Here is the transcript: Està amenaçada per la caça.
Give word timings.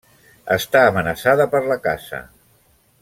Està 0.55 0.81
amenaçada 0.91 1.47
per 1.53 1.61
la 1.73 1.79
caça. 1.87 2.23